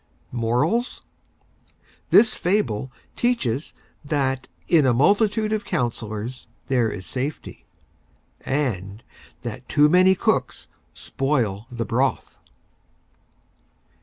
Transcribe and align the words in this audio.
MORALS: 0.31 1.03
This 2.09 2.33
Fable 2.33 2.91
teaches 3.15 3.75
that 4.03 4.47
In 4.67 4.87
a 4.87 4.95
Multitude 4.95 5.53
of 5.53 5.63
Counselors 5.63 6.47
there 6.65 6.89
is 6.89 7.05
Safety, 7.05 7.65
and 8.43 9.03
that 9.43 9.69
Too 9.69 9.89
Many 9.89 10.15
Cooks 10.15 10.69
Spoil 10.95 11.67
the 11.71 11.85
Broth. 11.85 12.39